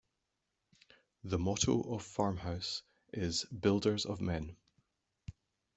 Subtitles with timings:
[1.23, 2.81] The motto of FarmHouse
[3.13, 4.57] is "Builders of Men".